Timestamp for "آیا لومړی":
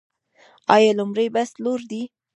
0.75-1.27